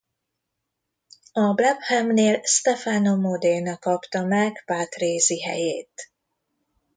[1.31, 6.11] A Brabhamnél Stefano Modena kapta meg Patrese helyét.